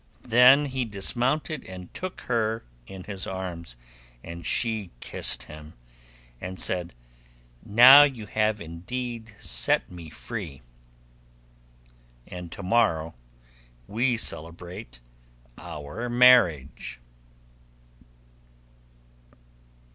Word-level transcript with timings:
Then 0.25 0.65
he 0.65 0.83
dismounted 0.83 1.63
and 1.63 1.93
took 1.93 2.21
her 2.21 2.63
in 2.87 3.03
his 3.03 3.27
arms; 3.27 3.75
and 4.23 4.43
she 4.43 4.89
kissed 4.99 5.43
him, 5.43 5.75
and 6.41 6.59
said, 6.59 6.95
'Now 7.63 8.01
you 8.01 8.25
have 8.25 8.59
indeed 8.59 9.35
set 9.37 9.91
me 9.91 10.09
free, 10.09 10.63
and 12.25 12.51
tomorrow 12.51 13.13
we 13.87 14.13
will 14.13 14.17
celebrate 14.17 14.99
our 15.59 16.09
marriage. 16.09 16.99